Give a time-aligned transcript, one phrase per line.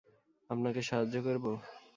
[0.49, 1.51] আপনাকে সাহায্য করবো?